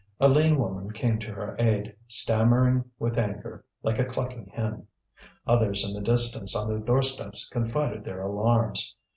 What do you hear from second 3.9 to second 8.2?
a clucking hen. Others in the distance on their doorsteps confided